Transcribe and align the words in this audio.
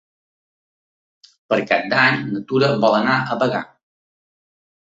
Per 1.51 1.59
Cap 1.73 1.85
d'Any 1.93 2.19
na 2.31 2.43
Tura 2.53 2.73
vol 2.87 2.99
anar 3.03 3.19
a 3.37 3.41
Bagà. 3.45 3.63